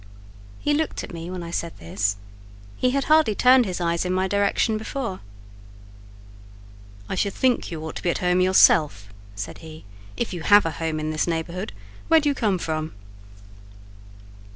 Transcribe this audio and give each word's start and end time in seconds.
He 0.59 0.73
looked 0.73 1.03
at 1.03 1.13
me 1.13 1.29
when 1.29 1.43
I 1.43 1.51
said 1.51 1.77
this; 1.77 2.15
he 2.75 2.89
had 2.89 3.03
hardly 3.03 3.35
turned 3.35 3.67
his 3.67 3.79
eyes 3.79 4.03
in 4.03 4.11
my 4.11 4.27
direction 4.27 4.75
before. 4.79 5.19
"I 7.07 7.13
should 7.13 7.35
think 7.35 7.69
you 7.69 7.83
ought 7.85 7.97
to 7.97 8.01
be 8.01 8.09
at 8.09 8.17
home 8.17 8.41
yourself," 8.41 9.09
said 9.35 9.59
he, 9.59 9.85
"if 10.17 10.33
you 10.33 10.41
have 10.41 10.65
a 10.65 10.71
home 10.71 10.99
in 10.99 11.11
this 11.11 11.27
neighbourhood: 11.27 11.71
where 12.07 12.19
do 12.19 12.29
you 12.29 12.33
come 12.33 12.57
from?" 12.57 12.93